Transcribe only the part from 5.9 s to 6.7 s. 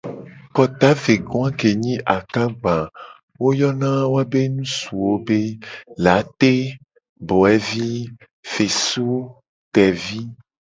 late,